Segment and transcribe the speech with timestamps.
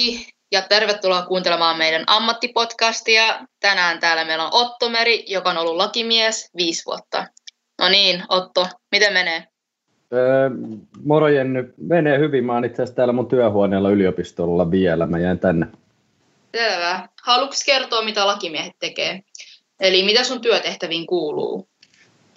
[0.00, 3.46] Kaikki ja tervetuloa kuuntelemaan meidän ammattipodcastia.
[3.60, 7.26] Tänään täällä meillä on Otto Meri, joka on ollut lakimies viisi vuotta.
[7.78, 9.44] No niin, Otto, miten menee?
[10.12, 10.50] Öö,
[11.04, 12.44] moro Jenny, menee hyvin.
[12.44, 15.06] Mä oon itse asiassa täällä mun työhuoneella yliopistolla vielä.
[15.06, 15.66] Mä jään tänne.
[16.56, 17.08] Selvä.
[17.22, 19.20] Haluatko kertoa, mitä lakimiehet tekee?
[19.80, 21.68] Eli mitä sun työtehtäviin kuuluu?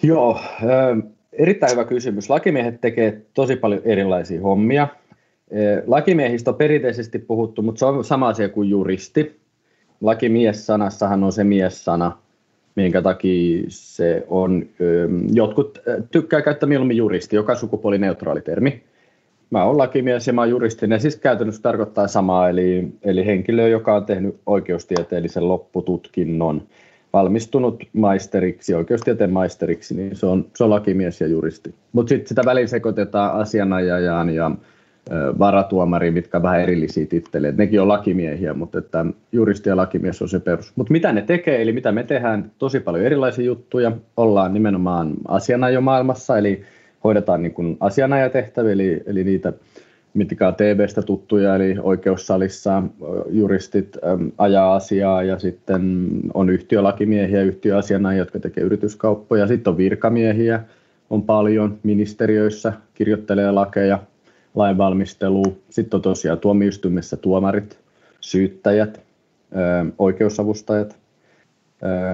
[0.02, 0.96] Joo, öö,
[1.32, 2.30] erittäin hyvä kysymys.
[2.30, 4.88] Lakimiehet tekee tosi paljon erilaisia hommia.
[5.86, 9.40] Lakimiehistä on perinteisesti puhuttu, mutta se on sama asia kuin juristi.
[10.00, 12.18] Lakimies-sanassahan on se mies-sana,
[12.76, 14.66] minkä takia se on,
[15.32, 15.78] jotkut
[16.10, 18.82] tykkää käyttää mieluummin juristi, joka sukupuolineutraali termi.
[19.50, 23.68] Mä oon lakimies ja mä oon juristi, ja siis käytännössä tarkoittaa samaa, eli, eli henkilö,
[23.68, 26.62] joka on tehnyt oikeustieteellisen loppututkinnon,
[27.12, 31.74] valmistunut maisteriksi, oikeustieteen maisteriksi, niin se on, se on lakimies ja juristi.
[31.92, 34.50] Mutta sitten sitä välin sekoitetaan asianajajaan ja
[35.38, 37.58] varatuomari, mitkä vähän erillisiä titteleitä.
[37.58, 40.72] Nekin on lakimiehiä, mutta että juristi ja lakimies on se perus.
[40.76, 43.92] Mutta mitä ne tekee, eli mitä me tehdään, tosi paljon erilaisia juttuja.
[44.16, 46.62] Ollaan nimenomaan asianajomaailmassa, eli
[47.04, 49.52] hoidetaan niin kuin asianajatehtäviä, eli, eli niitä
[50.14, 52.82] mitkä on TVstä tuttuja, eli oikeussalissa
[53.28, 53.98] juristit
[54.38, 59.46] ajaa asiaa ja sitten on yhtiölakimiehiä, yhtiöasianajia, jotka tekee yrityskauppoja.
[59.46, 60.60] Sitten on virkamiehiä,
[61.10, 63.98] on paljon ministeriöissä, kirjoittelee lakeja,
[64.54, 65.44] lainvalmistelu.
[65.70, 67.78] Sitten on tosiaan tuomioistuimessa tuomarit,
[68.20, 69.00] syyttäjät,
[69.98, 70.96] oikeusavustajat.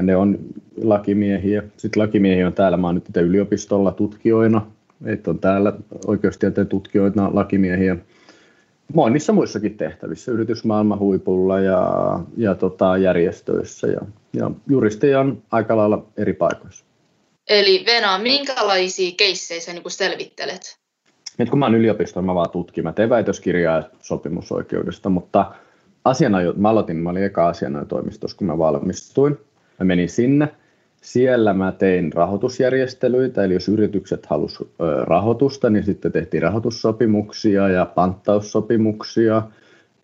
[0.03, 0.39] Ne on
[0.83, 1.63] lakimiehiä.
[1.77, 4.67] Sitten lakimiehiä on täällä, mä oon nyt yliopistolla tutkijoina.
[5.05, 5.73] Että on täällä
[6.07, 7.97] oikeustieteen tutkijoina lakimiehiä
[8.95, 13.87] monissa muissakin tehtävissä, yritysmaailman huipulla ja, ja tota, järjestöissä.
[13.87, 14.01] Ja,
[14.33, 16.85] ja juristeja on aika lailla eri paikoissa.
[17.49, 20.80] Eli Venä, minkälaisia keissejä sä niin selvittelet?
[21.41, 25.53] Nyt kun mä oon yliopistolla, mä vaan tutkin, mä teen väitöskirjaa sopimusoikeudesta, mutta
[26.05, 29.39] asianajo, mä aloitin, mä olin eka asianajotoimistossa, kun mä valmistuin.
[29.79, 30.49] Mä menin sinne,
[31.01, 39.43] siellä mä tein rahoitusjärjestelyitä, eli jos yritykset halusivat rahoitusta, niin sitten tehtiin rahoitussopimuksia ja panttaussopimuksia,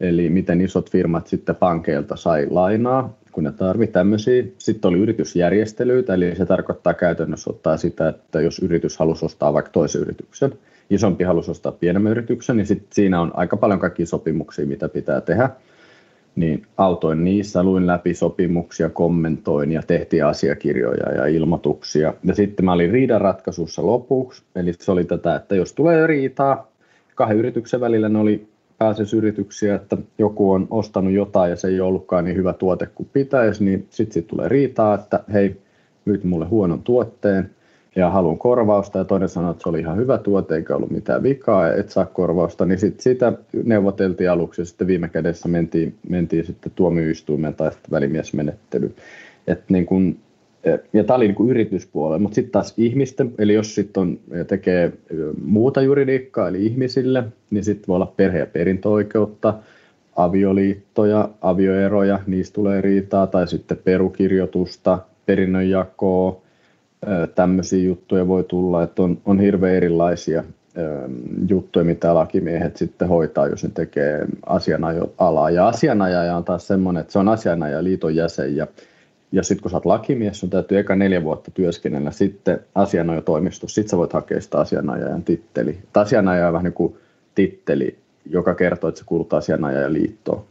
[0.00, 4.44] eli miten isot firmat sitten pankeilta sai lainaa, kun ne tarvitsi tämmöisiä.
[4.58, 9.70] Sitten oli yritysjärjestelyitä, eli se tarkoittaa käytännössä ottaa sitä, että jos yritys halusi ostaa vaikka
[9.70, 10.52] toisen yrityksen,
[10.90, 15.20] isompi halusi ostaa pienemmän yrityksen, niin sit siinä on aika paljon kaikkia sopimuksia, mitä pitää
[15.20, 15.50] tehdä.
[16.36, 22.14] Niin autoin niissä, luin läpi sopimuksia, kommentoin ja tehtiin asiakirjoja ja ilmoituksia.
[22.24, 26.70] Ja sitten mä olin riidanratkaisussa lopuksi, eli se oli tätä, että jos tulee riitaa,
[27.14, 28.48] kahden yrityksen välillä ne oli
[28.78, 33.64] pääsyysyrityksiä, että joku on ostanut jotain ja se ei ollutkaan niin hyvä tuote kuin pitäisi,
[33.64, 35.56] niin sitten sit tulee riitaa, että hei,
[36.04, 37.50] myyt mulle huonon tuotteen,
[37.96, 41.22] ja haluan korvausta ja toinen sanoi, että se oli ihan hyvä tuote eikä ollut mitään
[41.22, 43.32] vikaa, et saa korvausta, niin sit sitä
[43.64, 48.94] neuvoteltiin aluksi ja sitten viime kädessä mentiin, mentiin sitten tuomioistuimeen tai sitten välimiesmenettely.
[49.46, 50.16] Et niin kun,
[50.92, 54.92] ja tämä oli niin kuin yrityspuolella, mutta sitten taas ihmisten, eli jos sitten tekee
[55.44, 59.54] muuta juridiikkaa, eli ihmisille, niin sitten voi olla perhe- ja perintöoikeutta,
[60.16, 66.45] avioliittoja, avioeroja, niistä tulee riitaa, tai sitten perukirjoitusta, perinnönjakoa,
[67.34, 70.44] tämmöisiä juttuja voi tulla, että on, on hirveän erilaisia
[71.48, 75.50] juttuja, mitä lakimiehet sitten hoitaa, jos ne tekee asianajoalaa.
[75.50, 78.66] Ja asianajaja on taas semmoinen, että se on asianajaliiton jäsen ja,
[79.32, 83.90] ja sitten kun sä oot lakimies, sun täytyy eka neljä vuotta työskennellä sitten asianajotoimistossa, sitten
[83.90, 85.78] sä voit hakea sitä asianajajan titteli.
[85.94, 86.96] Asianajaja on vähän niin kuin
[87.34, 87.96] titteli,
[88.30, 90.44] joka kertoo, että se kuuluu asianajajaliittoon.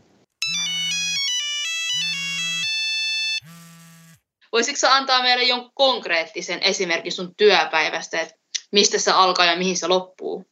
[4.56, 8.36] Voisitko antaa meille jonkun konkreettisen esimerkin sun työpäivästä, että
[8.72, 10.46] mistä se alkaa ja mihin se loppuu?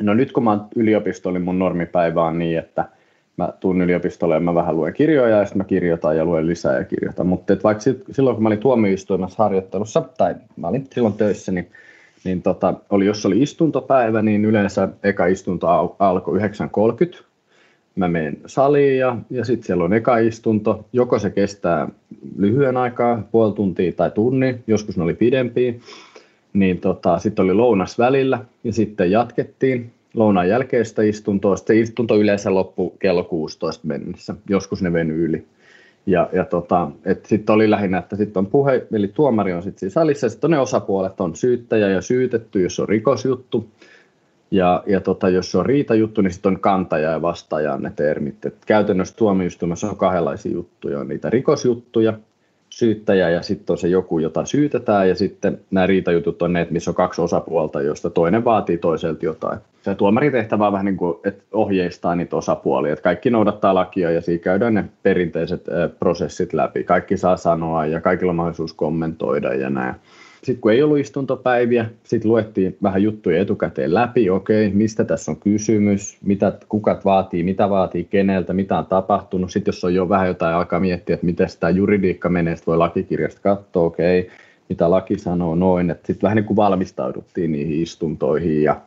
[0.00, 2.88] No nyt kun mä oon yliopistolla, mun normipäivä on niin, että
[3.36, 6.78] mä tuun yliopistolle ja mä vähän luen kirjoja ja sitten mä kirjoitan ja luen lisää
[6.78, 7.26] ja kirjoitan.
[7.26, 11.70] Mutta vaikka silloin kun mä olin tuomioistuimessa harjoittelussa, tai mä olin silloin töissä, niin,
[12.24, 15.68] niin tota, oli, jos oli istuntopäivä, niin yleensä eka istunto
[15.98, 17.24] alkoi 9.30
[17.96, 20.86] mä menen saliin ja, ja sitten siellä on eka istunto.
[20.92, 21.88] Joko se kestää
[22.36, 25.74] lyhyen aikaa, puoli tuntia tai tunni, joskus ne oli pidempiä.
[26.52, 31.56] Niin tota, sitten oli lounas välillä ja sitten jatkettiin lounaan jälkeistä istuntoa.
[31.56, 35.44] Sitten istunto yleensä loppui kello 16 mennessä, joskus ne venyi yli.
[36.06, 36.90] Ja, ja tota,
[37.22, 40.58] sitten oli lähinnä, että sitten on puhe, eli tuomari on sitten siinä salissa, sitten ne
[40.58, 43.68] osapuolet, on syyttäjä ja syytetty, jos on rikosjuttu,
[44.50, 48.46] ja, ja tota, jos se on riitajuttu, niin sitten on kantaja ja vastaaja ne termit.
[48.46, 51.00] Et käytännössä tuomioistuimessa on kahdenlaisia juttuja.
[51.00, 52.12] On niitä rikosjuttuja,
[52.70, 56.90] syyttäjä ja sitten on se joku, jota syytetään ja sitten nämä riitajutut on ne, missä
[56.90, 59.58] on kaksi osapuolta, joista toinen vaatii toiselta jotain.
[59.82, 64.20] Se tuomaritehtävä on vähän niin kuin, että ohjeistaa niitä osapuolia, että kaikki noudattaa lakia ja
[64.20, 65.64] siinä käydään ne perinteiset
[65.98, 66.84] prosessit läpi.
[66.84, 69.94] Kaikki saa sanoa ja kaikilla on mahdollisuus kommentoida ja näin.
[70.44, 75.36] Sitten kun ei ollut istuntopäiviä, sitten luettiin vähän juttuja etukäteen läpi, okei, mistä tässä on
[75.36, 79.50] kysymys, mitä kukat vaatii, mitä vaatii keneltä, mitä on tapahtunut.
[79.52, 82.78] Sitten jos on jo vähän jotain, alkaa miettiä, että miten tämä juridiikka menee, sitten voi
[82.78, 84.30] lakikirjasta katsoa, okei,
[84.68, 85.94] mitä laki sanoo noin.
[85.94, 88.80] Sitten vähän niin kuin valmistauduttiin niihin istuntoihin ja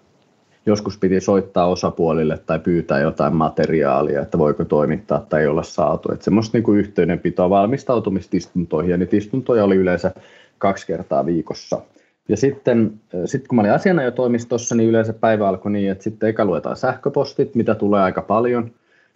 [0.65, 6.11] joskus piti soittaa osapuolille tai pyytää jotain materiaalia, että voiko toimittaa tai ei olla saatu.
[6.11, 10.11] Että semmoista niin kuin yhteydenpitoa valmistautumista istuntoihin ja niitä istuntoja oli yleensä
[10.57, 11.81] kaksi kertaa viikossa.
[12.29, 12.93] Ja sitten
[13.25, 17.55] sit kun mä olin asianajotoimistossa, niin yleensä päivä alkoi niin, että sitten eka luetaan sähköpostit,
[17.55, 18.71] mitä tulee aika paljon.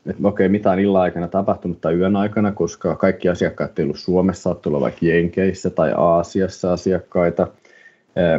[0.05, 3.99] Että okei, mitä on illan aikana tapahtunut tai yön aikana, koska kaikki asiakkaat ei ollut
[3.99, 7.47] Suomessa, saattoi olla vaikka Jenkeissä tai Aasiassa asiakkaita,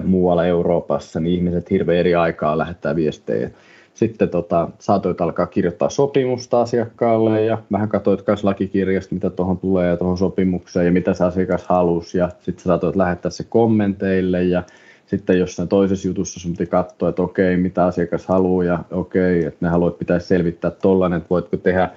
[0.04, 3.50] muualla Euroopassa, niin ihmiset hirveän eri aikaa lähettää viestejä
[3.94, 9.89] sitten tota, saatoit alkaa kirjoittaa sopimusta asiakkaalle ja vähän katsoit myös lakikirjasta, mitä tuohon tulee
[9.89, 14.62] ja tuohon sopimukseen ja mitä se asiakas halusi ja sitten saatoit lähettää se kommenteille ja
[15.06, 19.67] sitten jossain toisessa jutussa sun piti katsoa, että okei, mitä asiakas haluaa ja okei, että
[19.67, 21.91] ne haluat pitäisi selvittää tollainen, että voitko tehdä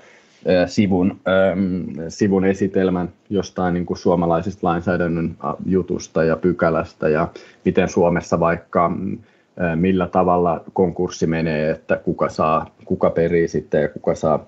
[0.66, 1.20] sivun,
[2.10, 7.28] sivun esitelmän jostain niin kuin suomalaisista lainsäädännön jutusta ja pykälästä ja
[7.66, 8.92] miten Suomessa vaikka
[9.76, 14.46] millä tavalla konkurssi menee, että kuka saa, kuka perii sitten ja kuka saa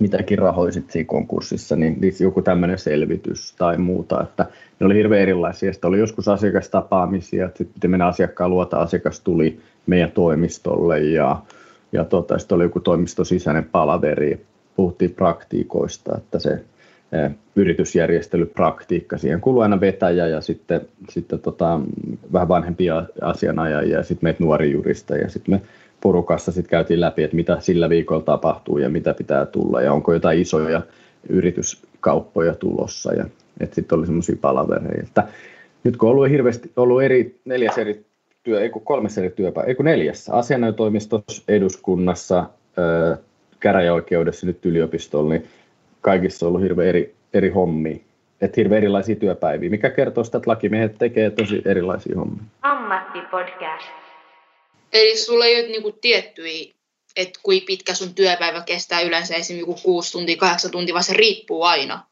[0.00, 4.46] mitäkin rahoja siinä konkurssissa, niin joku tämmöinen selvitys tai muuta, että
[4.80, 5.72] ne oli hirveän erilaisia.
[5.72, 11.42] Sitten oli joskus asiakastapaamisia, että sitten mennä asiakkaan luota, asiakas tuli meidän toimistolle ja,
[11.92, 14.46] ja tota, sitten oli joku toimistosisäinen palaveri,
[14.76, 16.64] puhuttiin praktiikoista, että se
[17.56, 19.18] yritysjärjestelypraktiikka.
[19.18, 21.80] Siihen kuuluu aina vetäjä ja sitten, sitten tota,
[22.32, 25.60] vähän vanhempia asianajajia ja sitten meitä nuori jurista ja sitten me
[26.00, 30.12] porukassa sitten käytiin läpi, että mitä sillä viikolla tapahtuu ja mitä pitää tulla ja onko
[30.12, 30.82] jotain isoja
[31.28, 33.24] yrityskauppoja tulossa ja
[33.60, 35.02] että sitten oli semmoisia palavereja.
[35.02, 35.28] Että
[35.84, 38.04] nyt kun on ollut hirveästi ollut eri, neljäs eri
[38.42, 42.46] työ, ei kun kolmessa eri työpäivä, ei kun neljässä, asianajotoimistossa, eduskunnassa,
[43.60, 45.46] käräjäoikeudessa, nyt yliopistolla, niin
[46.04, 47.96] kaikissa on ollut hirveän eri, eri hommia.
[48.40, 52.42] Että hirveän erilaisia työpäiviä, mikä kertoo sitä, että lakimiehet tekee tosi erilaisia hommia.
[52.62, 53.86] Ammattipodcast.
[54.92, 56.72] Eli sulla ei ole niinku tiettyjä,
[57.16, 61.62] että kuinka pitkä sun työpäivä kestää yleensä esimerkiksi 6 tuntia, 8 tuntia, vaan se riippuu
[61.62, 62.02] aina?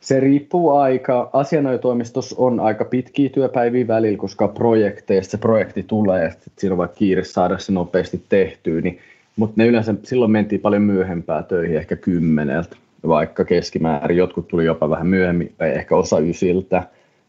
[0.00, 1.30] Se riippuu aika.
[1.32, 6.96] Asianajotoimistossa on aika pitkiä työpäiviä välillä, koska projekteista se projekti tulee, että siinä on vaikka
[6.96, 9.00] kiire saada se nopeasti tehtyä, niin,
[9.36, 12.76] mutta ne yleensä silloin mentiin paljon myöhempää töihin, ehkä kymmeneltä
[13.08, 14.18] vaikka keskimäärin.
[14.18, 16.82] Jotkut tuli jopa vähän myöhemmin, tai ehkä osa ysiltä.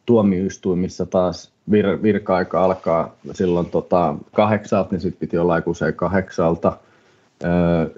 [0.05, 6.77] Tuomioistuimissa taas vir, virka-aika alkaa silloin tota, kahdeksalta, niin sitten piti olla usein kahdeksalta.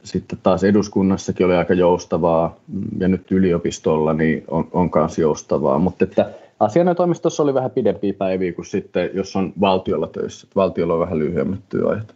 [0.03, 2.55] Sitten taas eduskunnassakin oli aika joustavaa,
[2.97, 5.79] ja nyt yliopistolla niin on, on myös joustavaa.
[5.79, 10.47] Mutta että asianajotoimistossa oli vähän pidempiä päiviä kuin sitten, jos on valtiolla töissä.
[10.55, 12.15] Valtiolla on vähän lyhyemmät työajat.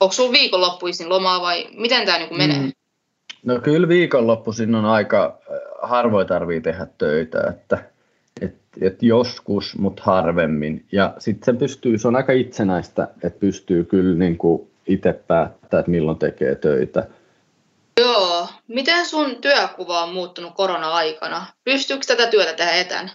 [0.00, 2.58] Onko sinulla viikonloppuisin lomaa vai miten tämä niin menee?
[2.58, 2.72] Mm.
[3.46, 7.84] No kyllä viikonloppuisin on aika äh, harvoin tarvii tehdä töitä, että
[8.40, 10.84] et, et joskus, mutta harvemmin.
[10.92, 15.80] Ja sitten se pystyy, se on aika itsenäistä, että pystyy kyllä niin kuin itse päättää,
[15.80, 17.06] että milloin tekee töitä.
[18.00, 18.48] Joo.
[18.68, 21.46] Miten sun työkuva on muuttunut korona-aikana?
[21.64, 23.10] Pystyykö tätä työtä tehdä etänä?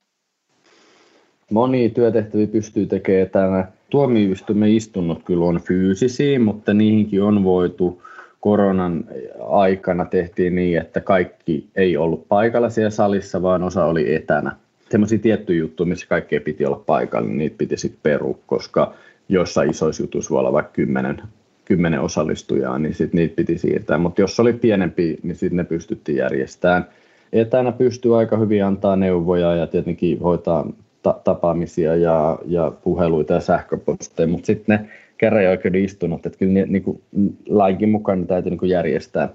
[1.52, 3.68] Moni työtehtäviä pystyy tekemään etänä.
[3.90, 8.04] Tuomioistuimen istunnot kyllä on fyysisiä, mutta niihinkin on voitu
[8.40, 9.06] koronan
[9.50, 14.56] aikana tehtiin niin, että kaikki ei ollut paikalla siellä salissa, vaan osa oli etänä.
[14.90, 18.94] Sellaisia tiettyjä juttuja, missä kaikkea piti olla paikalla, niin niitä piti sitten perua, koska
[19.30, 21.22] jossain isoissa jutuissa voi olla vaikka kymmenen,
[21.66, 23.98] kymmenen osallistujaa, niin sitten niitä piti siirtää.
[23.98, 26.88] Mutta jos oli pienempi, niin sitten ne pystyttiin järjestämään.
[27.34, 30.66] Etänä pystyy aika hyvin antaa neuvoja ja tietenkin hoitaa
[31.04, 36.84] ta- tapaamisia ja, ja puheluita ja sähköposteja, mutta sitten ne käräjäoikeuden istunnot, että kyllä niin
[36.84, 37.02] kuin
[37.50, 39.30] lainkin mukaan täytyy niin kuin järjestää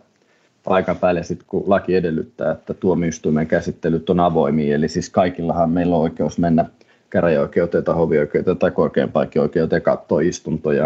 [0.65, 5.97] paikan päälle, sit, kun laki edellyttää, että tuomioistuimen käsittelyt on avoimia, eli siis kaikillahan meillä
[5.97, 6.65] on oikeus mennä
[7.11, 10.85] käräjäoikeuteen tai hovioikeuteen tai korkeampaankin oikeuteen katsoa istuntoja,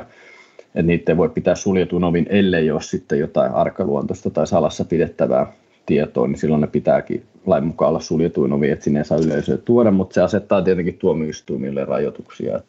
[0.66, 5.52] että niitä ei voi pitää suljetun ovin, ellei ole sitten jotain arkaluontoista tai salassa pidettävää
[5.86, 9.56] tietoa, niin silloin ne pitääkin lain mukaan olla suljetuin ovi, että sinne ei saa yleisöä
[9.56, 12.60] tuoda, mutta se asettaa tietenkin tuomioistuimille rajoituksia.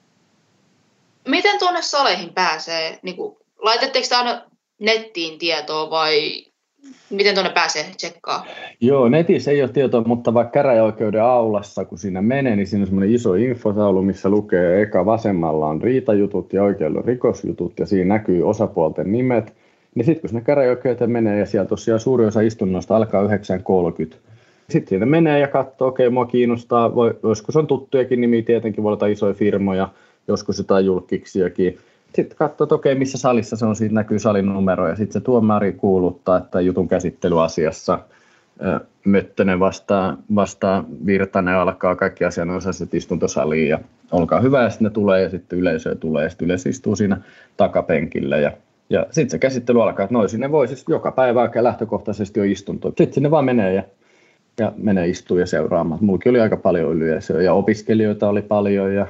[1.27, 3.00] Miten tuonne saleihin pääsee?
[3.01, 4.41] Niin kuin, laitatteko aina
[4.79, 6.46] nettiin tietoa vai
[7.10, 8.46] Miten tuonne pääsee tsekkaa?
[8.81, 12.88] Joo, netissä ei ole tietoa, mutta vaikka käräjäoikeuden aulassa, kun siinä menee, niin siinä on
[12.88, 18.13] semmoinen iso infotaulu, missä lukee eka vasemmalla on riitajutut ja oikealla on rikosjutut ja siinä
[18.13, 19.53] näkyy osapuolten nimet.
[19.96, 23.29] Niin sitten kun sinne käräjäoikeuteen menee ja siellä tosiaan suuri osa istunnoista alkaa 9.30,
[24.69, 28.84] sitten siinä menee ja katsoo, okei, okay, mua kiinnostaa, voi, joskus on tuttujakin nimiä, tietenkin
[28.84, 29.89] voi olla isoja firmoja,
[30.27, 31.77] joskus jotain julkiksiakin.
[32.15, 35.19] Sitten katsoo, että okei, missä salissa se on, siitä näkyy salin numero, ja sitten se
[35.19, 38.00] tuomari kuuluttaa, että jutun käsittelyasiassa
[39.05, 43.79] Möttönen vastaa, vastaa Virtanen alkaa kaikki asianosaiset istuntosaliin ja
[44.12, 47.22] olkaa hyvä ja sitten ne tulee ja sitten yleisö tulee ja sitten yleisö istuu siinä
[47.57, 48.51] takapenkillä ja
[48.89, 52.43] ja sitten se käsittely alkaa, että noin sinne voi siis joka päivä aika lähtökohtaisesti jo
[52.43, 52.88] istunto.
[52.88, 53.84] Sitten sinne vaan menee ja,
[54.60, 56.03] ja menee istuu ja seuraamaan.
[56.03, 59.07] Mullakin oli aika paljon yleisöä ja opiskelijoita oli paljon ja,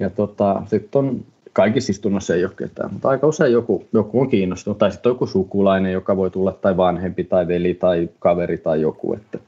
[0.00, 4.28] ja tota, sitten on kaikissa istunnoissa ei ole ketään, mutta aika usein joku, joku on
[4.28, 8.80] kiinnostunut, tai sitten joku sukulainen, joka voi tulla, tai vanhempi, tai veli, tai kaveri, tai
[8.80, 9.14] joku.
[9.14, 9.38] Että.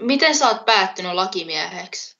[0.00, 2.16] Miten sä oot päättynyt lakimieheksi?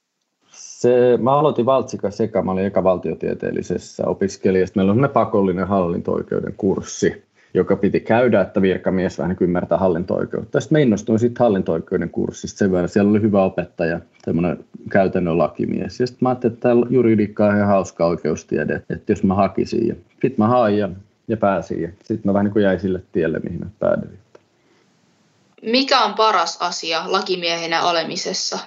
[0.51, 4.73] Se, mä aloitin Valtsika sekä, mä olin eka valtiotieteellisessä opiskelijassa.
[4.77, 10.61] Meillä on pakollinen hallinto-oikeuden kurssi joka piti käydä, että virkamies vähän niin ymmärtää hallinto-oikeutta.
[10.61, 12.89] Sitten mä innostuin sitten hallinto-oikeuden kurssista sen verran.
[12.89, 16.01] Siellä oli hyvä opettaja, semmoinen käytännön lakimies.
[16.01, 19.89] Ja sitten mä ajattelin, että tämä juridiikka on ihan hauska oikeustiede, että jos mä hakisin.
[19.89, 20.89] Ja sitten mä hain ja,
[21.29, 21.83] ja pääsin.
[21.83, 24.19] Ja sitten mä vähän niin kuin jäin sille tielle, mihin mä päädyin.
[25.63, 28.59] Mikä on paras asia lakimiehenä olemisessa?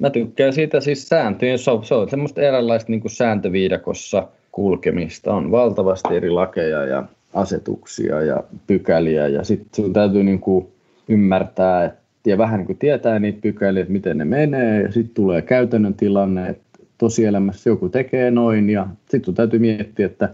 [0.00, 5.34] Mä tykkään siitä siis sääntöjen, se on, se on semmoista eräänlaista niin sääntöviidakossa kulkemista.
[5.34, 7.04] On valtavasti eri lakeja ja
[7.34, 9.28] asetuksia ja pykäliä.
[9.28, 10.66] Ja sitten sun täytyy niin kuin
[11.08, 14.82] ymmärtää että, ja vähän niin kuin tietää niitä pykäliä, että miten ne menee.
[14.82, 18.70] Ja sitten tulee käytännön tilanne, että tosielämässä joku tekee noin.
[18.70, 20.28] Ja sitten täytyy miettiä, että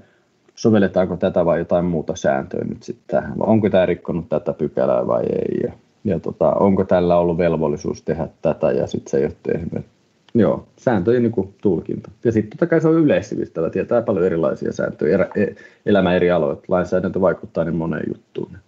[0.54, 5.22] sovelletaanko tätä vai jotain muuta sääntöä nyt sitten tähän, onko tämä rikkonut tätä pykälää vai
[5.22, 5.60] ei?
[5.62, 5.72] Ja,
[6.04, 9.86] ja tota, onko tällä ollut velvollisuus tehdä tätä ja sitten se ei ole tehnyt.
[10.34, 12.10] Joo, sääntöjen niin kuin, tulkinta.
[12.24, 15.46] Ja sitten totta kai se on yleissivistävä, tietää paljon erilaisia sääntöjä, erä, e,
[15.86, 16.62] elämä eri aloilla.
[16.68, 18.58] Lainsäädäntö vaikuttaa niin moneen juttuun.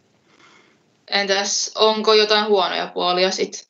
[1.11, 3.61] Entäs onko jotain huonoja puolia sitten?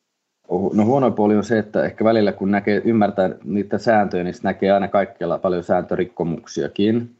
[0.72, 4.70] No huono puoli on se, että ehkä välillä kun näkee, ymmärtää niitä sääntöjä, niin näkee
[4.70, 7.10] aina kaikkialla paljon sääntörikkomuksiakin.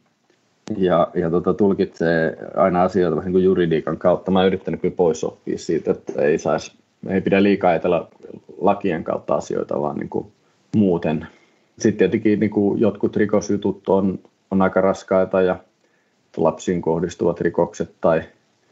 [0.77, 4.31] Ja, ja tota, tulkitsee aina asioita vähän niin kuin juridiikan kautta.
[4.31, 6.73] Mä oon yrittänyt kyllä pois oppia siitä, että ei, saisi,
[7.09, 8.09] ei pidä liikaa ajatella
[8.61, 10.33] lakien kautta asioita, vaan niin kuin
[10.77, 11.27] muuten.
[11.79, 14.19] Sitten tietenkin niin kuin jotkut rikosjutut on,
[14.51, 15.59] on aika raskaita ja
[16.37, 18.23] lapsiin kohdistuvat rikokset tai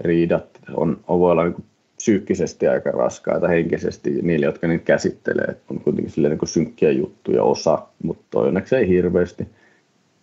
[0.01, 0.47] riidat
[0.77, 1.65] on, on voi olla niin kuin
[1.97, 5.57] psyykkisesti aika raskaita henkisesti niille, jotka niitä käsittelee.
[5.71, 9.47] On kuitenkin niin kuin synkkiä juttuja osa, mutta onneksi ei hirveästi.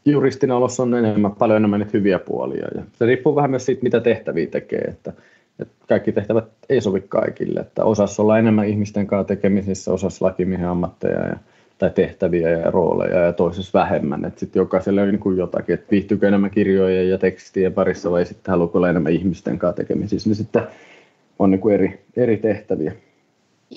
[0.06, 2.68] Juristin olossa on enemmän, paljon enemmän niitä hyviä puolia.
[2.76, 4.82] Ja se riippuu vähän myös siitä, mitä tehtäviä tekee.
[4.82, 5.14] Että,
[5.60, 7.60] että kaikki tehtävät ei sovi kaikille.
[7.60, 11.38] Että osassa olla enemmän ihmisten kanssa tekemisissä, osassa lakimiehen ammatteja ja
[11.82, 14.26] tai tehtäviä ja rooleja ja toisessa vähemmän.
[14.26, 18.26] Että sitten jokaiselle on niin kuin jotakin, että viihtyykö enemmän kirjojen ja tekstien parissa vai
[18.26, 20.68] sitten haluatko olla enemmän ihmisten kanssa tekemisissä, niin sitten
[21.40, 22.92] on niin kuin eri, eri tehtäviä.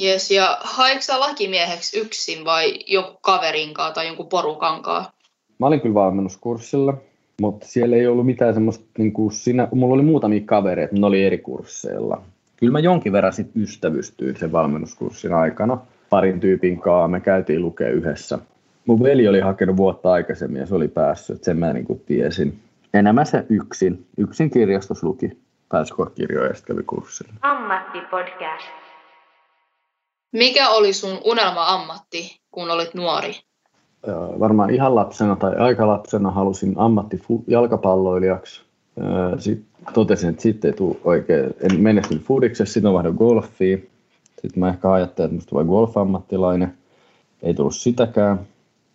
[0.03, 5.13] Yes, ja haitko lakimieheksi yksin vai joku kaverin kanssa tai jonkun porukan kanssa?
[5.59, 6.95] Mä olin kyllä valmennuskurssilla,
[7.41, 11.25] mutta siellä ei ollut mitään semmoista, niin kuin siinä, mulla oli muutamia kavereita, ne oli
[11.25, 12.23] eri kursseilla.
[12.57, 15.79] Kyllä mä jonkin verran sit ystävystyin sen valmennuskurssin aikana
[16.15, 18.39] parin tyypin kanssa, me käytiin lukea yhdessä.
[18.87, 22.01] Mun veli oli hakenut vuotta aikaisemmin ja se oli päässyt, että sen mä niin kuin
[22.07, 22.59] tiesin.
[22.95, 24.07] Enemmän se yksin.
[24.19, 25.39] Yksin kirjastus luki.
[25.69, 27.33] Pääskokirjoja ja sitten kävi kurssilla.
[27.43, 28.67] Ammattipodcast.
[30.33, 33.33] Mikä oli sun unelma-ammatti, kun olit nuori?
[34.41, 38.63] Varmaan ihan lapsena tai aika lapsena halusin ammatti jalkapalloilijaksi.
[39.39, 43.91] Sitten totesin, että sitten ei tule oikein, en menestynyt fudiksessa, sitten on vaihdoin golfiin.
[44.45, 46.75] Sitten mä ehkä ajattelin, että musta tulee golf-ammattilainen.
[47.43, 48.41] Ei tullut sitäkään.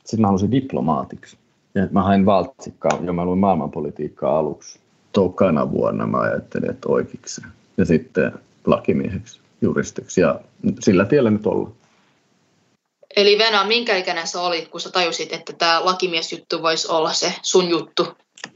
[0.04, 1.38] Sitten mä halusin diplomaatiksi.
[1.76, 4.80] Ja mä hain valtsikkaa, ja mä luin maailmanpolitiikkaa aluksi.
[5.12, 7.42] Tokana vuonna mä ajattelin, että oikeiksi.
[7.78, 8.32] Ja sitten
[8.66, 10.22] lakimieheksi, juristiksi.
[10.22, 10.40] Ja
[10.80, 11.74] sillä tiellä nyt ollaan.
[13.16, 17.34] Eli Venä, minkä ikäinen sä olit, kun sä tajusit, että tämä lakimiesjuttu voisi olla se
[17.42, 18.08] sun juttu?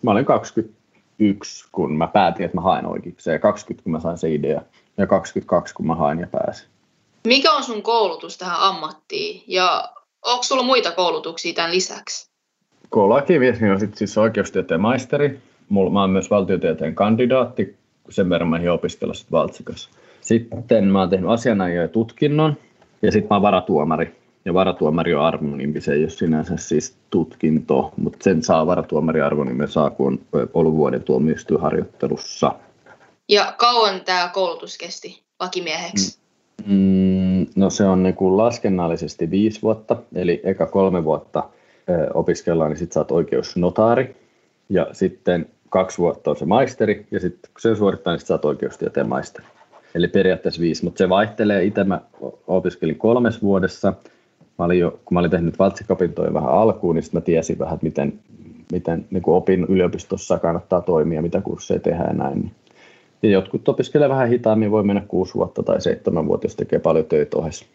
[0.01, 3.29] Mä olin 21, kun mä päätin, että mä haen oikeiksi.
[3.29, 4.62] Ja 20, kun mä sain se idea.
[4.97, 6.73] Ja 22, kun mä hain ja pääsin.
[7.27, 9.89] Mikä on sun koulutus tähän ammattiin ja
[10.22, 12.30] onko sulla muita koulutuksia tämän lisäksi?
[12.96, 15.39] Lakimies on sitten siis oikeustieteen maisteri.
[15.70, 17.75] Mulla, mä oon myös valtiotieteen kandidaatti,
[18.10, 19.89] sen verran mä opiskella sitten Valtsikas.
[20.22, 22.58] Sitten mä oon tehnyt asianajoja tutkinnon
[23.01, 24.15] ja sitten mä oon varatuomari.
[24.46, 29.68] Ja varatuomari on arvonimi, se ei ole sinänsä siis tutkinto, mutta sen saa varatuomari arvonimen
[29.68, 32.56] saa, kun on ollut vuoden tuomioistuinharjoittelussa.
[33.30, 36.18] Ja kauan tämä koulutus kesti lakimieheksi?
[36.65, 37.12] Mm,
[37.55, 41.43] no se on niin kuin laskennallisesti viisi vuotta, eli eka kolme vuotta
[42.13, 44.15] opiskellaan, niin sitten saat oikeusnotaari,
[44.69, 48.45] ja sitten kaksi vuotta on se maisteri, ja sitten kun sen suorittaa, niin sit saat
[48.45, 49.45] oikeustieteen maisteri.
[49.95, 51.63] Eli periaatteessa viisi, mutta se vaihtelee.
[51.63, 52.01] Itse mä
[52.48, 53.93] opiskelin kolmes vuodessa.
[54.60, 57.74] Mä olin jo, kun mä olin tehnyt valtsikopintoja vähän alkuun, niin sitten mä tiesin vähän,
[57.74, 58.19] että miten,
[58.72, 62.51] miten niin kuin opin yliopistossa kannattaa toimia, mitä kursseja tehdään ja näin.
[63.24, 67.06] Ja jotkut opiskelee vähän hitaammin, voi mennä kuusi vuotta tai seitsemän vuotta, jos tekee paljon
[67.06, 67.65] töitä ohessa.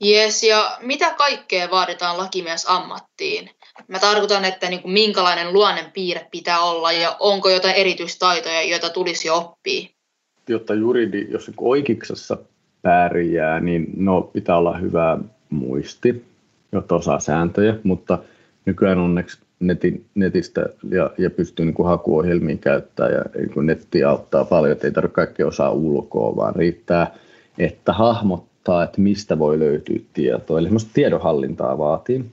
[0.00, 3.50] Jes, ja mitä kaikkea vaaditaan lakimies ammattiin?
[3.88, 8.90] Mä tarkoitan, että niin kuin minkälainen luonnen piirre pitää olla ja onko jotain erityistaitoja, joita
[8.90, 9.88] tulisi oppia?
[10.48, 12.36] Jotta juridi, jos niin oikeuksessa
[12.82, 15.18] pärjää, niin no, pitää olla hyvä
[15.50, 16.24] muisti,
[16.72, 18.18] jotta osaa sääntöjä, mutta
[18.66, 24.04] nykyään onneksi netin, netistä ja, ja pystyy niin kuin hakuohjelmiin käyttää ja niin kuin netti
[24.04, 27.14] auttaa paljon, että ei tarvitse kaikkea osaa ulkoa, vaan riittää,
[27.58, 30.58] että hahmottaa, että mistä voi löytyä tietoa.
[30.58, 32.24] Eli semmoista tiedonhallintaa vaatii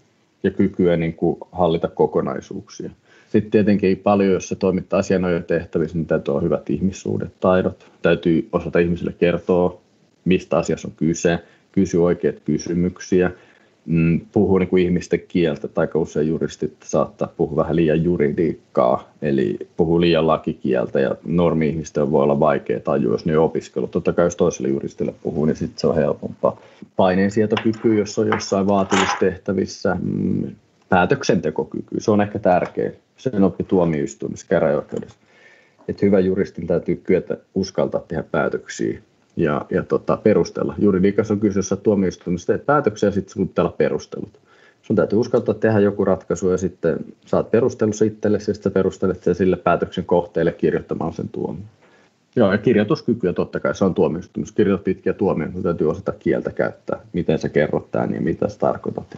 [0.44, 2.90] ja kykyä niin kuin hallita kokonaisuuksia.
[3.30, 5.02] Sitten tietenkin paljon, jos se toimittaa
[5.48, 7.92] tehtävissä, niin täytyy olla hyvät ihmissuudet, taidot.
[8.02, 9.82] Täytyy osata ihmisille kertoa,
[10.26, 11.40] mistä asiassa on kyse,
[11.72, 13.32] kysyä oikeita kysymyksiä–
[14.32, 20.02] puhuu niin kuin ihmisten kieltä, tai usein juristit saattaa puhua vähän liian juridiikkaa, eli puhuu
[20.02, 23.92] liian lakikieltä, ja normi-ihmisten voi olla vaikea tajua, jos ne on opiskellut.
[23.92, 26.62] Totta kai jos toiselle juristille puhuu, niin sitten se on helpompaa.
[26.96, 30.56] Paineensietokyky, jos on jossain vaativustehtävissä, mm,
[30.90, 32.92] päätöksentekokyky, se on ehkä tärkeä.
[33.18, 35.18] Sen oppi tuomioistuimessa käräjäoikeudessa.
[35.88, 39.02] Että hyvä juristin täytyy kyetä uskaltaa tehdä päätöksiä
[39.38, 40.76] ja, ja tota, perustella.
[40.78, 44.40] Juridiikassa on kyseessä tuomioistuimessa teet päätöksiä ja sitten sun pitää olla perustelut.
[44.82, 49.36] Sun täytyy uskaltaa tehdä joku ratkaisu ja sitten saat perustelussa itsellesi ja sitten perustelet sen
[49.36, 51.66] sille päätöksen kohteelle kirjoittamaan sen tuomion.
[52.36, 54.56] Joo, ja kirjoituskykyä totta kai, se on tuomioistuimessa.
[54.56, 58.60] Kirjoitat pitkiä tuomioita, sun täytyy osata kieltä käyttää, miten sä kerrot tämän ja mitä sä
[58.60, 59.16] tarkoitat.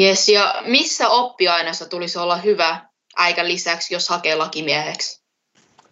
[0.00, 2.80] Yes, ja missä oppiaineessa tulisi olla hyvä
[3.16, 5.22] äikä lisäksi, jos hakee lakimieheksi?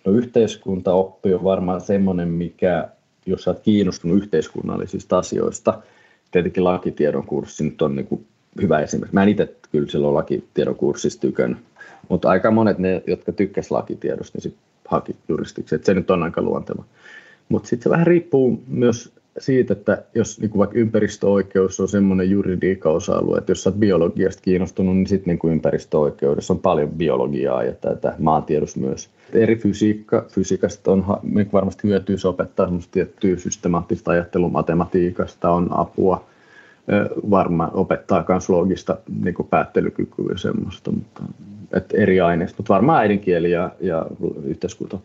[0.04, 2.88] No yhteiskuntaoppi on varmaan semmoinen, mikä
[3.30, 5.82] jos olet kiinnostunut yhteiskunnallisista asioista,
[6.30, 8.26] tietenkin lakitiedon kurssi nyt on niin kuin
[8.62, 9.14] hyvä esimerkki.
[9.14, 11.58] Mä en itse kyllä silloin lakitiedon kurssista tykännyt,
[12.08, 15.74] mutta aika monet ne, jotka tykkäsivät lakitiedosta, niin sitten haki juristiksi.
[15.74, 16.84] Et se nyt on aika luonteva.
[17.48, 22.30] Mutta sitten se vähän riippuu myös siitä, että jos niin kuin vaikka ympäristöoikeus on semmoinen
[22.30, 27.72] juridiikan osa-alue, että jos olet biologiasta kiinnostunut, niin sitten niin ympäristöoikeudessa on paljon biologiaa ja
[27.72, 29.10] tätä maantiedus myös.
[29.32, 36.24] Eri fysiikka, fysiikasta on niin varmasti hyötyä, opettaa semmoista tiettyä systemaattista ajattelua, matematiikasta on apua,
[37.30, 41.22] varmaan opettaa myös loogista niin päättelykykyä semmoista, mutta
[41.72, 44.06] että eri aineista, mutta varmaan äidinkieli ja, ja
[44.44, 44.98] yhteiskunta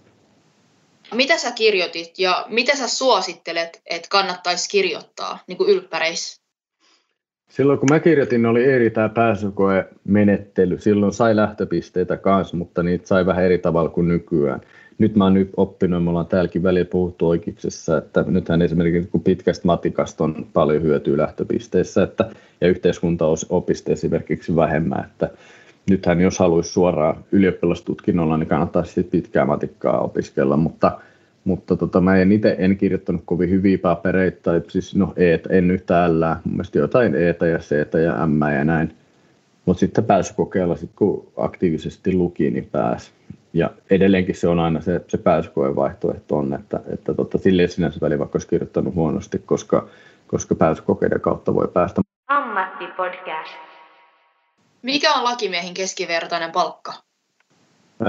[1.14, 6.42] mitä sä kirjoitit ja mitä sä suosittelet, että kannattaisi kirjoittaa niin kuin ylppäreissä?
[7.50, 10.80] Silloin kun mä kirjoitin, oli eri tämä pääsykoe-menettely.
[10.80, 14.62] Silloin sai lähtöpisteitä kanssa, mutta niitä sai vähän eri tavalla kuin nykyään.
[14.98, 19.24] Nyt mä oon nyt oppinut, me ollaan täälläkin välillä puhuttu oikeuksessa, että nythän esimerkiksi kun
[19.24, 22.30] pitkästä matikasta on paljon hyötyä lähtöpisteissä, että,
[22.62, 25.30] ja yhteiskuntaopiste esimerkiksi vähemmän, että
[25.90, 31.00] nythän jos haluaisi suoraan ylioppilastutkinnolla, niin kannattaisi sitten pitkää matikkaa opiskella, mutta,
[31.44, 35.72] mutta tota, mä en itse en kirjoittanut kovin hyviä papereita, tai siis no e, en
[35.72, 37.72] yhtään L, mun mielestä jotain E ja C
[38.06, 38.96] ja M ja näin.
[39.66, 43.12] Mutta sitten pääsi kokeilla, sit kun aktiivisesti luki, niin pääsi.
[43.54, 48.00] Ja edelleenkin se on aina se, se pääsykoen vaihtoehto on, että, että tota, silleen sinänsä
[48.02, 49.88] väli vaikka olisi kirjoittanut huonosti, koska,
[50.28, 52.02] koska pääsykokeiden kautta voi päästä.
[52.28, 53.75] Ammattipodcast.
[54.86, 56.94] Mikä on lakimiehen keskivertainen palkka?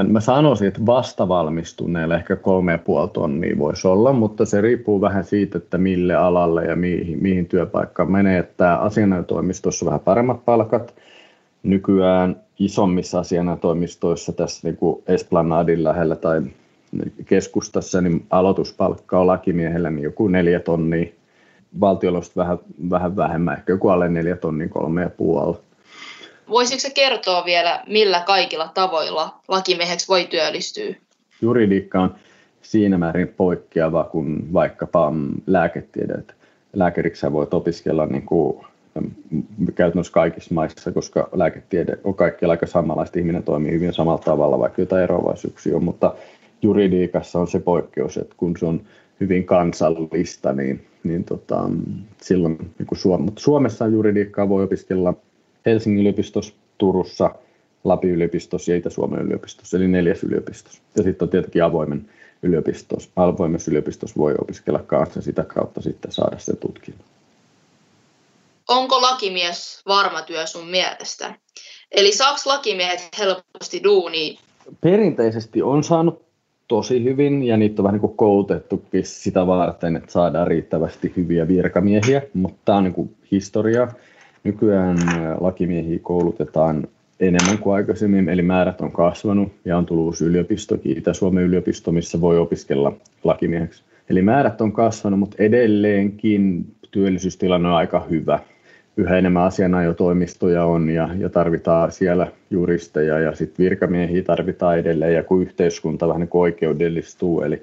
[0.09, 5.25] Mä sanoisin, että vastavalmistuneelle ehkä kolme ja puoli tonnia voisi olla, mutta se riippuu vähän
[5.25, 8.39] siitä, että mille alalle ja mihin, mihin työpaikkaan menee.
[8.39, 10.95] Että asianajotoimistossa vähän paremmat palkat.
[11.63, 16.43] Nykyään isommissa asianajotoimistoissa tässä niin kuin Esplanadin lähellä tai
[17.27, 21.13] keskustassa, niin aloituspalkka on lakimiehellä niin joku neljä tonnia.
[21.81, 22.59] Valtiolla vähän,
[22.91, 25.66] vähän vähemmän, ehkä joku alle neljä tonnia, kolme ja puoli.
[26.49, 30.95] Voisitko kertoa vielä, millä kaikilla tavoilla lakimieheksi voi työllistyä?
[31.43, 32.15] Juridiikka on
[32.63, 35.13] siinä määrin poikkeava kuin vaikkapa
[35.47, 36.35] lääketieteet.
[36.73, 38.67] Lääkäriksi voit opiskella niin kuin
[39.75, 43.19] käytännössä kaikissa maissa, koska lääketiede on kaikkialla aika samanlaista.
[43.19, 46.15] Ihminen toimii hyvin samalla tavalla, vaikka jotain eroavaisuuksia on, mutta
[46.63, 48.81] juridiikassa on se poikkeus, että kun se on
[49.21, 51.71] hyvin kansallista, niin, niin tota,
[52.23, 55.15] silloin niin kuin Suom- Suomessa juridiikkaa voi opiskella
[55.67, 57.31] Helsingin yliopistossa, Turussa,
[57.85, 60.83] Lapin yliopistossa ja Itä-Suomen yliopistossa, eli neljäs yliopistossa.
[60.97, 62.11] Ja sitten on tietenkin avoimen
[62.43, 63.11] yliopistossa.
[63.17, 67.05] Avoimessa yliopistossa voi opiskella kanssa sitä kautta sitten saada se tutkinto.
[68.69, 71.35] Onko lakimies varma työ sun mielestä?
[71.93, 74.39] Eli saaks lakimiehet helposti duuni?
[74.81, 76.23] Perinteisesti on saanut
[76.69, 82.23] tosi hyvin ja niitä on vähän niin koulutettukin sitä varten, että saadaan riittävästi hyviä virkamiehiä,
[82.35, 83.89] mutta tämä on niin kuin historia.
[84.47, 84.97] Nykyään
[85.41, 86.89] lakimiehiä koulutetaan
[87.21, 92.21] enemmän kuin aikaisemmin, eli määrät on kasvanut ja on tullut uusi yliopistokin, Itä-Suomen yliopisto, missä
[92.21, 92.93] voi opiskella
[93.25, 93.83] lakimieheksi.
[94.11, 98.39] Eli määrät on kasvanut, mutta edelleenkin työllisyystilanne on aika hyvä.
[98.97, 105.23] Yhä enemmän asianajotoimistoja on ja, ja tarvitaan siellä juristeja ja sitten virkamiehiä tarvitaan edelleen ja
[105.23, 107.63] kun yhteiskunta vähän niin oikeudellistuu, eli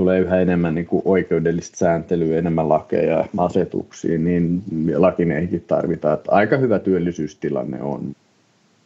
[0.00, 4.62] tulee yhä enemmän niin kuin oikeudellista sääntelyä, enemmän lakeja ja asetuksia, niin
[4.96, 6.14] lakimiehikin tarvitaan.
[6.14, 8.12] Että aika hyvä työllisyystilanne on.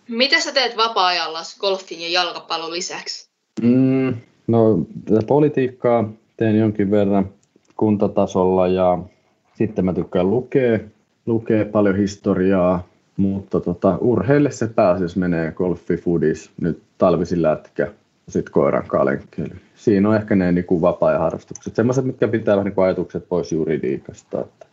[0.08, 3.28] Mitä sä teet vapaa-ajalla golfin ja jalkapallon lisäksi?
[3.62, 4.14] Mm,
[4.46, 7.28] no, tätä politiikkaa teen jonkin verran
[7.76, 8.98] kuntatasolla ja
[9.54, 10.78] sitten mä tykkään lukea,
[11.26, 17.92] lukea paljon historiaa, mutta tota, urheille se pääasiassa menee golfi, foodis, nyt talvisin lätkä,
[18.28, 19.56] sitten koiran kalenkkely.
[19.74, 21.40] Siinä on ehkä ne niin kuin vapaa-ajan
[21.74, 24.40] semmoiset, mitkä pitää vähän niin kuin ajatukset pois juridiikasta.
[24.40, 24.66] Että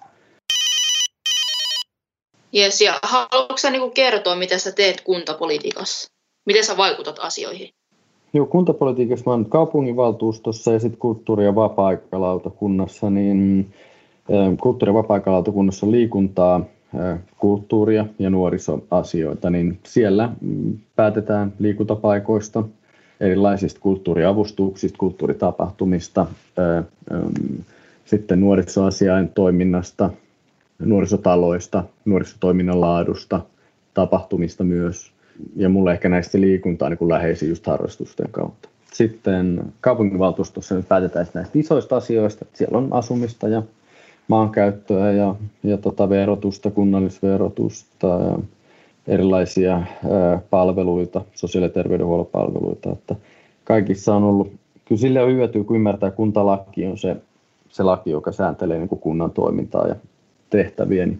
[2.56, 6.12] Yes, ja haluatko sä niin kertoa, mitä sä teet kuntapolitiikassa?
[6.46, 7.70] Miten sä vaikutat asioihin?
[8.34, 13.70] Joo, kuntapolitiikassa mä olen kaupunginvaltuustossa ja sitten kulttuuri- ja vapaa-aikalautakunnassa, niin
[14.62, 16.66] kulttuuri- ja vapaa-aikalautakunnassa on liikuntaa,
[17.38, 22.64] kulttuuria ja nuorisoasioita, niin siellä mm, päätetään liikuntapaikoista,
[23.22, 26.26] erilaisista kulttuuriavustuksista, kulttuuritapahtumista,
[28.06, 30.10] sitten nuorisoasiain toiminnasta,
[30.80, 33.42] nuorisotaloista, nuorisotoiminnan laadusta,
[33.94, 35.12] tapahtumista myös.
[35.56, 38.70] Ja mulle ehkä näistä liikuntaa niin läheisiä just harrastusten kautta.
[38.94, 42.46] Sitten kaupunginvaltuustossa nyt päätetään näistä isoista asioista.
[42.54, 43.64] Siellä on asumista ja
[44.28, 48.38] maankäyttöä ja, ja tota verotusta, kunnallisverotusta ja
[49.08, 49.82] erilaisia
[50.50, 52.92] palveluita, sosiaali- ja terveydenhuollon palveluita.
[52.92, 53.16] Että
[53.64, 54.52] kaikissa on ollut,
[54.86, 57.16] kyllä sille on hyötyä, kun ymmärtää, kuntalaki on se,
[57.70, 59.96] se laki, joka sääntelee niin kunnan toimintaa ja
[60.50, 61.20] tehtäviä, niin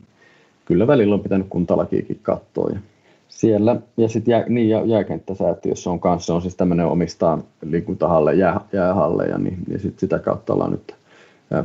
[0.66, 2.70] kyllä välillä on pitänyt kuntalakiikin katsoa.
[2.70, 2.80] Ja
[3.28, 8.62] siellä, ja sitten jää, niin, jää, jääkenttäsäätiössä on kanssa, on siis tämmöinen omistaa liikuntahalle, jää,
[8.74, 10.96] jäähalleja, niin, niin sit sitä kautta ollaan nyt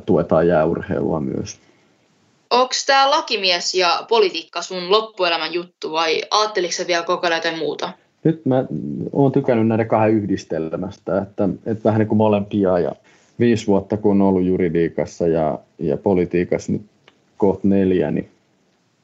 [0.07, 1.61] tuetaan jääurheilua myös.
[2.51, 7.93] Onko tämä lakimies ja politiikka sun loppuelämän juttu vai ajatteliko vielä kokeilla jotain muuta?
[8.25, 8.65] Nyt mä
[9.13, 12.93] oon tykännyt näiden kahden yhdistelmästä, että, että vähän niin kuin molempia ja
[13.39, 16.83] viisi vuotta kun on ollut juridiikassa ja, ja politiikassa nyt
[17.37, 18.29] kohta neljä, niin,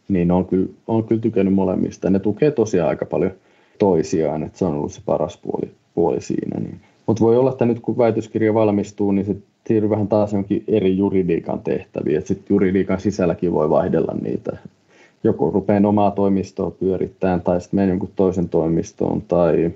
[0.09, 2.11] niin on, kyllä, on kyllä tykännyt molemmista.
[2.11, 3.33] Ne tukee tosiaan aika paljon
[3.79, 6.61] toisiaan, että se on ollut se paras puoli, puoli siinä.
[6.61, 6.81] Niin.
[7.07, 9.37] Mutta voi olla, että nyt kun väitöskirja valmistuu, niin se
[9.73, 12.27] siirryy vähän taas jonkin eri juridiikan tehtäviin.
[12.27, 14.57] Sitten juridiikan sisälläkin voi vaihdella niitä.
[15.25, 19.71] Joko rupean omaa toimistoa pyörittämään tai sitten menen jonkun toisen toimistoon tai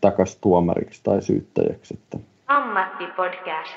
[0.00, 1.98] takas tuomariksi tai syyttäjäksi.
[2.46, 3.72] Ammattipodcast.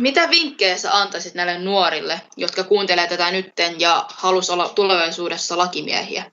[0.00, 6.24] Mitä vinkkejä sä antaisit näille nuorille, jotka kuuntelee tätä nytten ja halus olla tulevaisuudessa lakimiehiä?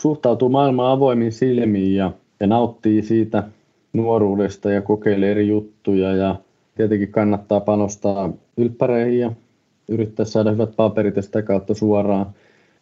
[0.00, 3.42] Suhtautuu maailmaan avoimin silmiin ja, ja nauttii siitä
[3.92, 6.36] nuoruudesta ja kokeilee eri juttuja ja
[6.74, 9.32] tietenkin kannattaa panostaa ylppäreihin ja
[9.88, 12.26] yrittää saada hyvät paperit ja sitä kautta suoraan.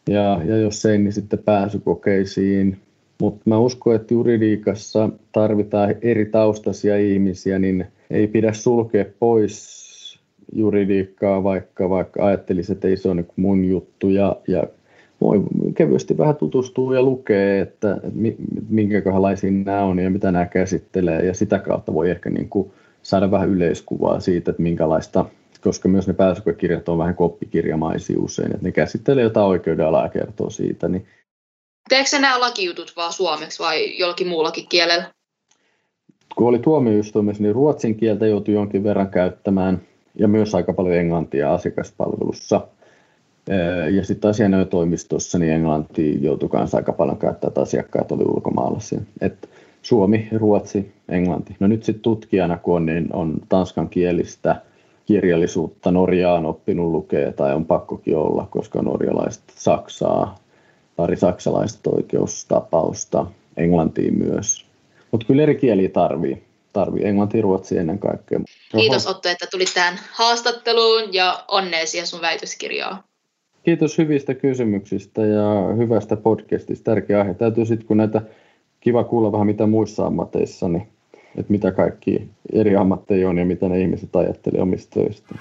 [0.08, 2.78] Ja, ja jos ei, niin sitten pääsykokeisiin.
[3.20, 9.82] Mutta mä uskon, että juridiikassa tarvitaan eri taustaisia ihmisiä, niin ei pidä sulkea pois
[10.52, 14.08] juridiikkaa, vaikka, vaikka ajattelisi, että ei se ole niin mun juttu.
[14.08, 14.64] Ja, ja
[15.20, 15.42] voi
[15.74, 18.18] kevyesti vähän tutustua ja lukea, että, että
[18.68, 21.26] minkälaisia nämä on ja mitä nämä käsittelee.
[21.26, 22.70] Ja sitä kautta voi ehkä niin kuin
[23.02, 25.24] saada vähän yleiskuvaa siitä, että minkälaista,
[25.60, 30.50] koska myös ne pääsykirjat on vähän koppikirjamaisia usein, että ne käsittelee jotain oikeudenalaa ja kertoo
[30.50, 30.88] siitä.
[30.88, 31.06] Niin
[31.88, 35.10] Teekö nämä lakijutut vaan suomeksi vai jollakin muullakin kielellä?
[36.36, 39.80] Kun oli tuomioistuimessa, niin ruotsin kieltä joutui jonkin verran käyttämään–
[40.14, 42.66] ja myös aika paljon englantia asiakaspalvelussa.
[43.90, 49.00] Ja sitten asianajotoimistossa niin englantia joutui kanssa aika paljon käyttää, että asiakkaat oli ulkomaalaisia.
[49.20, 49.48] Et
[49.82, 51.56] Suomi, Ruotsi, Englanti.
[51.60, 54.56] No nyt sitten tutkijana, kun on, niin on tanskan kielistä
[55.06, 55.90] kirjallisuutta.
[55.90, 60.38] Norjaa on oppinut lukea tai on pakkokin olla, koska on norjalaista Saksaa,
[60.96, 64.66] pari saksalaista oikeustapausta, englantiin myös.
[65.10, 66.42] Mutta kyllä eri kieliä tarvii
[66.72, 68.40] tarvii englanti ruotsi ennen kaikkea.
[68.76, 73.02] Kiitos Otto, että tulit tähän haastatteluun ja onneesi sun väitöskirjaa.
[73.62, 76.84] Kiitos hyvistä kysymyksistä ja hyvästä podcastista.
[76.84, 77.34] Tärkeä aihe.
[77.34, 78.22] Täytyy sitten, kun näitä
[78.82, 80.88] kiva kuulla vähän mitä muissa ammateissa, niin,
[81.36, 85.34] että mitä kaikki eri ammatteja on ja mitä ne ihmiset ajattelee omista töistä.